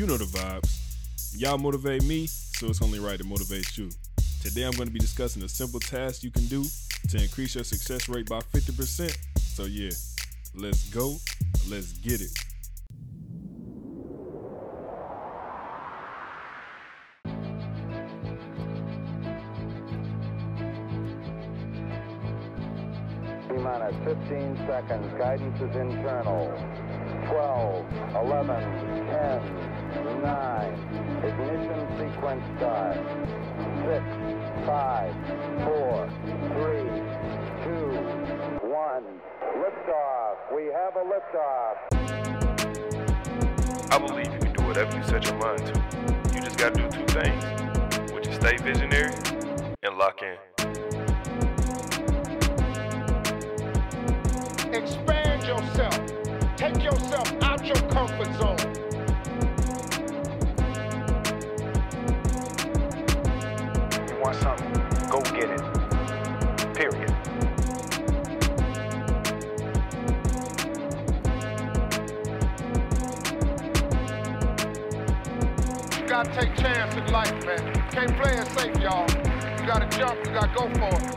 [0.00, 0.80] You know the vibes.
[1.36, 3.90] Y'all motivate me, so it's only right to motivate you.
[4.42, 6.64] Today I'm going to be discussing a simple task you can do
[7.10, 9.14] to increase your success rate by 50%.
[9.36, 9.90] So, yeah,
[10.54, 11.16] let's go.
[11.68, 12.30] Let's get it.
[23.60, 25.12] minus 15 seconds.
[25.18, 26.48] Guidance is internal.
[27.28, 27.86] 12,
[28.16, 28.46] 11,
[29.06, 30.74] 10, 9.
[31.24, 32.96] Ignition sequence start.
[33.84, 34.04] 6,
[34.66, 35.14] 5,
[35.64, 36.10] 4,
[36.54, 37.10] 3,
[37.64, 37.80] 2,
[38.68, 39.04] 1.
[39.60, 40.36] Liftoff.
[40.54, 41.76] We have a liftoff.
[43.92, 45.74] I believe you can do whatever you set your mind to.
[46.34, 47.44] You just gotta do two things,
[48.12, 49.12] which is stay visionary
[49.82, 50.49] and lock in.
[76.22, 77.90] Gotta take chance in life, man.
[77.90, 79.08] Can't play it safe, y'all.
[79.10, 81.16] You gotta jump, you gotta go for it.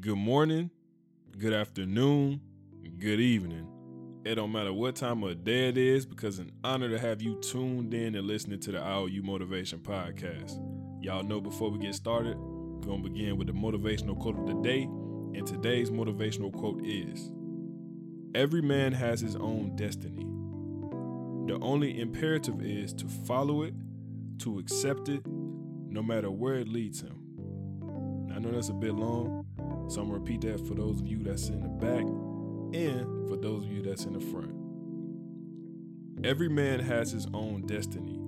[0.00, 0.70] Good morning,
[1.38, 2.40] good afternoon,
[2.98, 3.81] good evening.
[4.24, 7.40] It don't matter what time of day it is because an honor to have you
[7.40, 10.62] tuned in and listening to the IOU Motivation Podcast.
[11.02, 14.54] Y'all know before we get started, we're to begin with the motivational quote of the
[14.62, 14.84] day.
[14.84, 17.32] And today's motivational quote is
[18.36, 20.24] Every man has his own destiny.
[21.48, 23.74] The only imperative is to follow it,
[24.38, 27.18] to accept it, no matter where it leads him.
[28.32, 29.46] I know that's a bit long,
[29.90, 32.04] so I'm gonna repeat that for those of you that's in the back
[32.74, 34.52] and for those of you that's in the front.
[36.24, 38.20] Every man has his own destiny.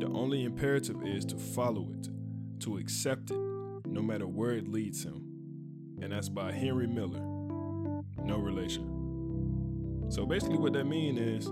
[0.00, 2.08] The only imperative is to follow it,
[2.60, 3.38] to accept it,
[3.86, 5.22] no matter where it leads him.
[6.00, 7.20] And that's by Henry Miller.
[8.24, 10.06] No relation.
[10.08, 11.46] So basically, what that means is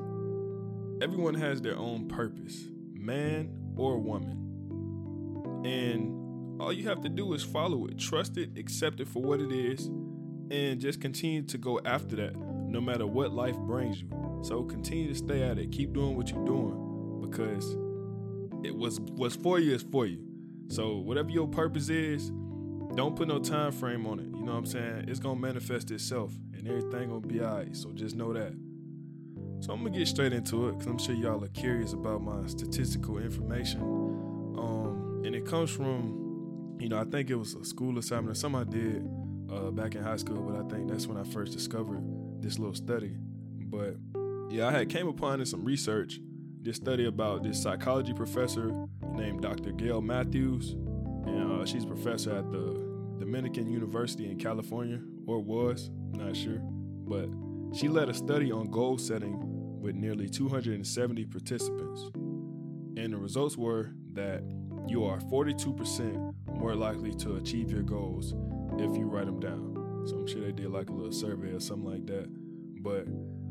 [1.03, 5.63] everyone has their own purpose, man or woman.
[5.65, 9.41] And all you have to do is follow it, trust it, accept it for what
[9.41, 9.91] it is,
[10.51, 14.09] and just continue to go after that no matter what life brings you.
[14.43, 17.77] So continue to stay at it, keep doing what you're doing because
[18.65, 20.21] it was what's for you is for you.
[20.69, 22.31] So whatever your purpose is,
[22.95, 24.27] don't put no time frame on it.
[24.27, 25.05] You know what I'm saying?
[25.09, 27.77] It's gonna manifest itself and everything gonna be alright.
[27.77, 28.53] So just know that.
[29.61, 32.47] So I'm gonna get straight into it because I'm sure y'all are curious about my
[32.47, 33.81] statistical information.
[34.59, 38.39] Um, and it comes from, you know, I think it was a school assignment or
[38.39, 39.09] something I did
[39.51, 42.03] uh, back in high school, but I think that's when I first discovered
[42.41, 43.17] this little study.
[43.17, 43.97] But
[44.51, 46.21] yeah, I had came upon in some research
[46.63, 48.71] this study about this psychology professor
[49.13, 49.73] named Dr.
[49.73, 52.73] Gail Matthews, and uh, she's a professor at the
[53.19, 57.29] Dominican University in California, or was, not sure, but
[57.77, 59.37] she led a study on goal setting
[59.81, 62.03] with nearly 270 participants.
[62.97, 64.43] And the results were that
[64.87, 68.35] you are 42% more likely to achieve your goals
[68.81, 70.05] if you write them down.
[70.07, 72.29] So I'm sure they did like a little survey or something like that.
[72.83, 73.07] But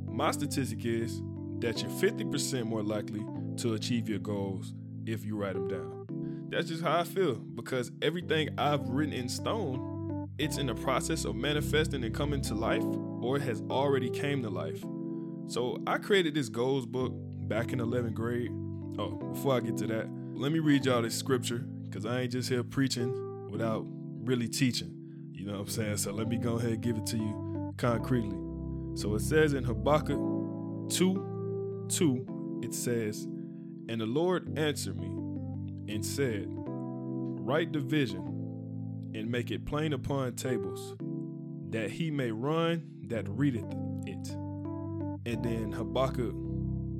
[0.07, 1.21] my statistic is
[1.59, 3.25] that you're 50% more likely
[3.57, 4.73] to achieve your goals
[5.05, 6.47] if you write them down.
[6.49, 11.25] That's just how I feel because everything I've written in stone, it's in the process
[11.25, 12.83] of manifesting and coming to life
[13.21, 14.83] or it has already came to life.
[15.47, 17.13] So I created this goals book
[17.47, 18.51] back in 11th grade.
[18.99, 22.31] Oh, before I get to that, let me read y'all this scripture because I ain't
[22.31, 24.92] just here preaching without really teaching.
[25.43, 25.97] You know what I'm saying?
[25.97, 28.37] So let me go ahead and give it to you concretely.
[28.95, 30.17] So it says in Habakkuk
[30.89, 33.25] 2 2, it says,
[33.89, 35.07] And the Lord answered me
[35.93, 40.95] and said, Write the vision and make it plain upon tables,
[41.71, 43.69] that he may run that readeth
[44.05, 44.29] it.
[45.25, 46.33] And then Habakkuk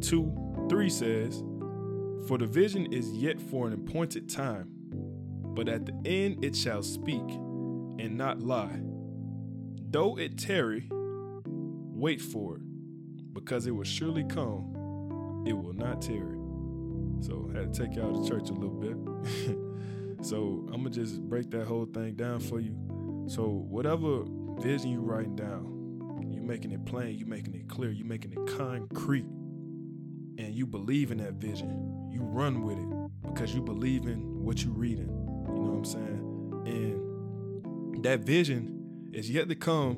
[0.01, 1.42] 2 3 says,
[2.28, 4.68] For the vision is yet for an appointed time,
[5.56, 7.24] but at the end it shall speak
[8.00, 8.80] and not lie.
[9.90, 16.38] Though it tarry, wait for it, because it will surely come, it will not tarry.
[17.22, 18.98] So I had to take y'all to church a little bit.
[20.25, 22.75] so I'm gonna just break that whole thing down for you.
[23.28, 24.24] So whatever
[24.60, 25.74] vision you writing down,
[26.31, 29.25] you're making it plain, you're making it clear, you're making it concrete,
[30.38, 32.10] and you believe in that vision.
[32.12, 35.07] you run with it because you believe in what you're reading.
[35.48, 36.63] You know what I'm saying?
[36.66, 37.12] And
[38.01, 39.98] that vision is yet to come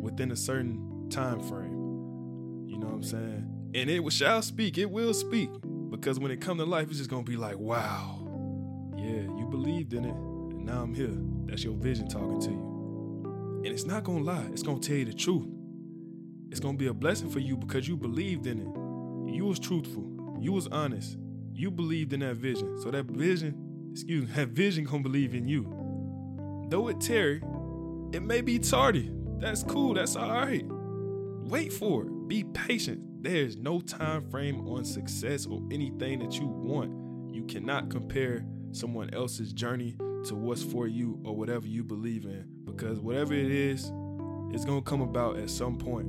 [0.00, 2.66] within a certain time frame.
[2.66, 3.70] You know what I'm saying?
[3.74, 5.50] And it shall speak, it will speak.
[5.90, 8.26] Because when it come to life, it's just gonna be like, wow,
[8.96, 11.16] yeah, you believed in it, and now I'm here.
[11.46, 13.62] That's your vision talking to you.
[13.64, 15.48] And it's not gonna lie, it's gonna tell you the truth.
[16.50, 19.34] It's gonna be a blessing for you because you believed in it.
[19.34, 21.18] You was truthful, you was honest,
[21.52, 22.80] you believed in that vision.
[22.80, 25.79] So that vision, excuse me, that vision gonna believe in you.
[26.70, 27.42] Though it tarry,
[28.12, 29.10] it may be tardy.
[29.38, 30.64] That's cool, that's alright.
[30.66, 32.28] Wait for it.
[32.28, 33.24] Be patient.
[33.24, 37.34] There's no time frame on success or anything that you want.
[37.34, 39.96] You cannot compare someone else's journey
[40.26, 43.90] to what's for you or whatever you believe in because whatever it is,
[44.52, 46.06] it's going to come about at some point.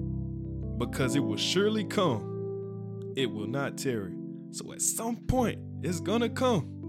[0.78, 3.14] Because it will surely come.
[3.16, 4.14] It will not tarry.
[4.52, 6.81] So at some point, it's going to come.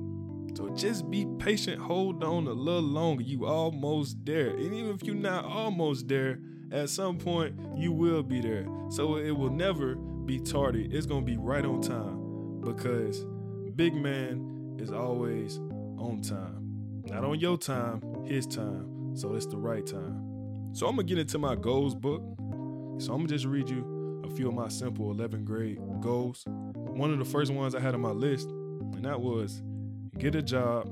[0.54, 3.22] So just be patient, hold on a little longer.
[3.22, 4.50] You almost there.
[4.50, 6.38] And even if you're not almost there,
[6.70, 8.66] at some point you will be there.
[8.90, 10.88] So it will never be tardy.
[10.90, 13.24] It's gonna be right on time because
[13.74, 17.02] big man is always on time.
[17.06, 19.16] Not on your time, his time.
[19.16, 20.74] So it's the right time.
[20.74, 22.22] So I'm gonna get into my goals book.
[22.98, 26.44] So I'm gonna just read you a few of my simple 11th grade goals.
[26.46, 29.62] One of the first ones I had on my list, and that was
[30.18, 30.88] get a job,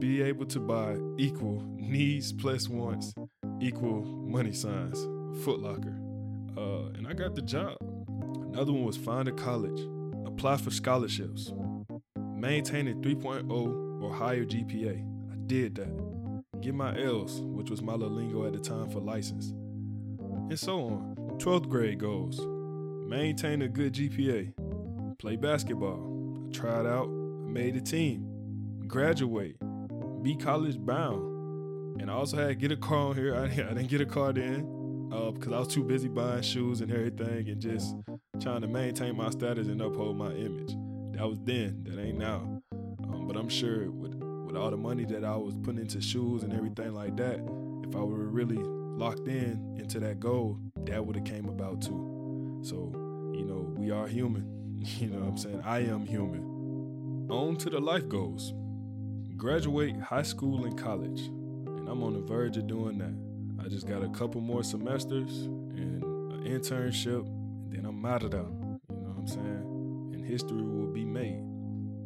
[0.00, 3.14] be able to buy equal needs plus wants
[3.60, 4.98] equal money signs,
[5.44, 5.96] Footlocker.
[6.56, 7.76] Uh, and I got the job.
[8.52, 9.80] Another one was find a college,
[10.26, 11.52] apply for scholarships,
[12.18, 15.02] maintain a 3.0 or higher GPA.
[15.32, 16.60] I did that.
[16.60, 19.50] Get my L's, which was my lingo at the time for license.
[20.48, 21.16] And so on.
[21.38, 22.40] 12th grade goals
[23.06, 24.52] maintain a good GPA,
[25.18, 26.46] play basketball.
[26.48, 27.08] I tried out,
[27.56, 29.56] made a team, graduate,
[30.22, 31.36] be college bound
[32.00, 33.34] and I also had to get a car on here.
[33.34, 36.82] I, I didn't get a car then uh, because I was too busy buying shoes
[36.82, 37.96] and everything and just
[38.42, 40.76] trying to maintain my status and uphold my image.
[41.16, 41.84] That was then.
[41.84, 42.60] That ain't now.
[43.04, 46.42] Um, but I'm sure with with all the money that I was putting into shoes
[46.42, 47.40] and everything like that,
[47.88, 52.60] if I were really locked in into that goal, that would have came about too.
[52.62, 52.92] So,
[53.34, 54.52] you know, we are human.
[55.00, 55.62] You know what I'm saying?
[55.64, 56.45] I am human.
[57.28, 58.54] On to the life goals.
[59.36, 61.30] Graduate high school and college
[61.86, 63.64] and I'm on the verge of doing that.
[63.64, 66.02] I just got a couple more semesters and
[66.32, 68.40] an internship, and then I'm out of there.
[68.40, 70.10] You know what I'm saying?
[70.14, 71.42] And history will be made.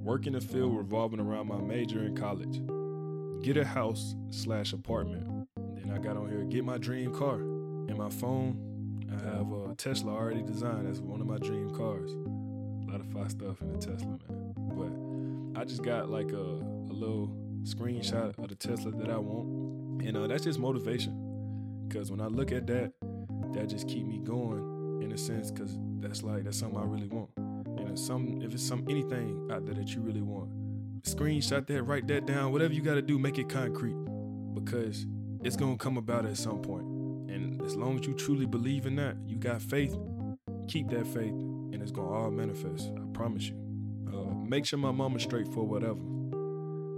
[0.05, 2.61] Work in the field revolving around my major in college.
[3.43, 5.27] Get a house slash apartment.
[5.57, 7.37] And then I got on here, get my dream car.
[7.37, 10.87] And my phone, I have a Tesla already designed.
[10.87, 12.13] That's one of my dream cars.
[12.13, 14.60] A lot of fun stuff in the Tesla, man.
[15.61, 17.31] I just got like a, a little
[17.65, 20.03] screenshot of the Tesla that I want.
[20.03, 21.85] And uh, that's just motivation.
[21.87, 22.95] Because when I look at that,
[23.53, 27.09] that just keep me going in a sense because that's like, that's something I really
[27.09, 27.29] want.
[27.37, 30.49] And if, some, if it's some anything out there that you really want,
[31.03, 33.99] screenshot that, write that down, whatever you got to do, make it concrete
[34.55, 35.05] because
[35.45, 36.87] it's to come about at some point.
[37.31, 39.95] And as long as you truly believe in that, you got faith,
[40.69, 42.93] keep that faith, and it's to all manifest.
[42.97, 43.60] I promise you.
[44.51, 46.01] Make sure my mama straight for whatever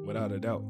[0.07, 0.65] without a doubt.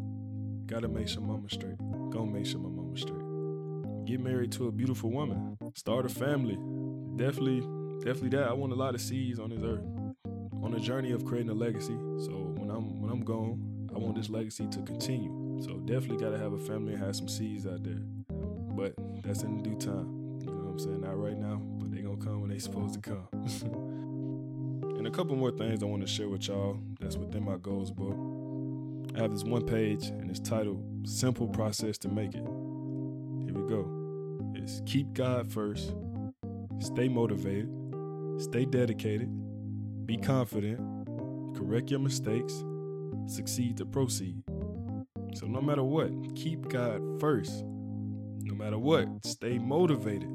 [0.67, 1.79] Gotta make sure mama straight.
[2.11, 4.05] Gonna make sure my mama straight.
[4.05, 5.57] Get married to a beautiful woman.
[5.77, 6.57] Start a family.
[7.15, 7.61] Definitely,
[8.05, 8.49] definitely that.
[8.49, 9.85] I want a lot of seeds on this earth.
[10.61, 11.97] On a journey of creating a legacy.
[12.19, 15.63] So when I'm when I'm gone, I want this legacy to continue.
[15.63, 18.03] So definitely gotta have a family and have some seeds out there.
[18.77, 20.41] But that's in due time.
[20.41, 21.01] You know what I'm saying?
[21.03, 23.89] Not right now, but they gonna come when they supposed to come.
[25.05, 27.91] and a couple more things I want to share with y'all that's within my goals
[27.91, 28.17] book.
[29.17, 32.45] I have this one page and it's titled Simple Process to Make It.
[32.45, 34.53] Here we go.
[34.55, 35.93] It's keep God first,
[36.79, 37.69] stay motivated,
[38.39, 39.29] stay dedicated,
[40.07, 40.79] be confident,
[41.57, 42.63] correct your mistakes,
[43.27, 44.45] succeed to proceed.
[45.35, 47.65] So, no matter what, keep God first.
[47.65, 50.31] No matter what, stay motivated,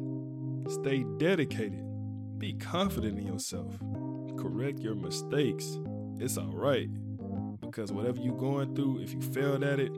[0.67, 1.85] stay dedicated,
[2.37, 3.77] be confident in yourself,
[4.37, 5.79] correct your mistakes.
[6.19, 6.89] It's all right
[7.61, 9.93] because whatever you're going through, if you failed at it,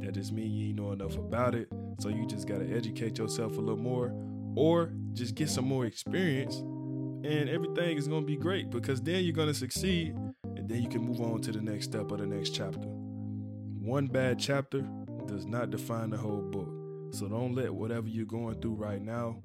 [0.00, 1.68] that just means you ain't know enough about it.
[2.00, 4.12] So you just gotta educate yourself a little more,
[4.56, 9.34] or just get some more experience, and everything is gonna be great because then you're
[9.34, 10.16] gonna succeed,
[10.56, 12.88] and then you can move on to the next step of the next chapter.
[12.88, 14.80] One bad chapter
[15.26, 16.68] does not define the whole book.
[17.14, 19.36] So don't let whatever you're going through right now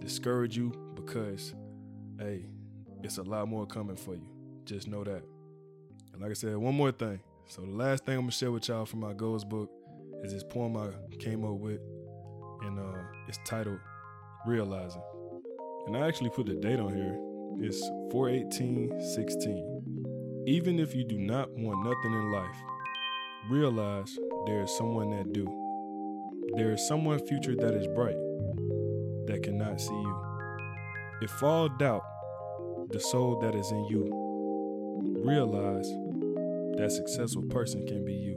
[0.00, 1.54] discourage you because,
[2.18, 2.46] hey,
[3.06, 4.26] it's a lot more coming for you.
[4.64, 5.22] Just know that.
[6.12, 7.20] And like I said, one more thing.
[7.46, 9.70] So the last thing I'm gonna share with y'all from my goals book
[10.24, 11.78] is this poem I came up with,
[12.62, 12.98] and uh,
[13.28, 13.78] it's titled
[14.44, 15.02] "Realizing."
[15.86, 17.16] And I actually put the date on here.
[17.64, 20.42] It's 41816.
[20.48, 22.56] Even if you do not want nothing in life,
[23.48, 25.46] realize there is someone that do.
[26.56, 28.16] There is someone future that is bright
[29.28, 30.16] that cannot see you.
[31.22, 32.02] If all doubt,
[32.90, 34.04] the soul that is in you,
[35.24, 35.88] realize
[36.78, 38.36] that successful person can be you.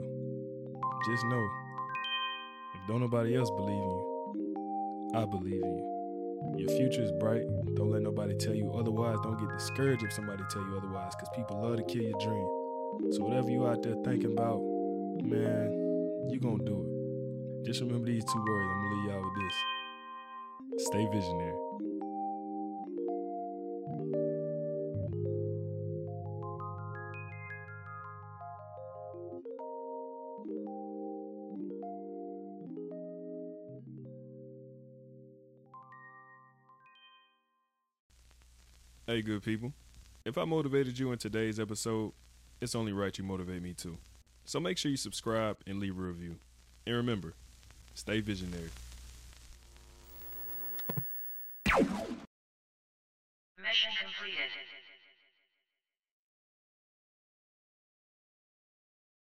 [1.08, 1.48] Just know,
[2.74, 6.56] if don't nobody else believe in you, I believe in you.
[6.58, 7.42] Your future is bright.
[7.74, 9.18] Don't let nobody tell you otherwise.
[9.22, 13.12] Don't get discouraged if somebody tell you otherwise, because people love to kill your dream.
[13.12, 14.60] So whatever you out there thinking about,
[15.22, 15.70] man,
[16.28, 16.82] you gonna do
[17.62, 17.66] it.
[17.66, 18.70] Just remember these two words.
[18.72, 19.34] I'm gonna leave y'all with
[20.76, 20.86] this.
[20.86, 21.69] Stay visionary.
[39.10, 39.72] Hey, good people.
[40.24, 42.12] If I motivated you in today's episode,
[42.60, 43.98] it's only right you motivate me too.
[44.44, 46.36] So make sure you subscribe and leave a review.
[46.86, 47.34] And remember,
[47.92, 48.70] stay visionary.